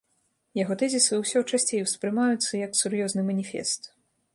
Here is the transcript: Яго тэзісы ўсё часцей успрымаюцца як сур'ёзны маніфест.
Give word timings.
Яго 0.59 0.77
тэзісы 0.83 1.19
ўсё 1.21 1.39
часцей 1.51 1.85
успрымаюцца 1.85 2.51
як 2.65 2.71
сур'ёзны 2.81 3.21
маніфест. 3.31 3.81